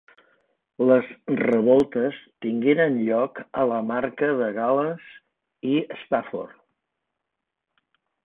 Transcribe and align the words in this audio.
Les 0.91 1.09
revoltes 1.41 2.15
tingueren 2.45 2.97
lloc 3.09 3.41
a 3.63 3.67
la 3.73 3.77
Marca 3.91 4.31
de 4.41 4.47
Gal·les 4.57 5.05
i 5.73 5.77
Stafford. 6.05 6.57